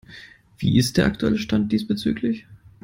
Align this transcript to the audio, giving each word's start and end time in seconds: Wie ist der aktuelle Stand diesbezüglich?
Wie 0.57 0.79
ist 0.79 0.97
der 0.97 1.05
aktuelle 1.05 1.37
Stand 1.37 1.71
diesbezüglich? 1.71 2.47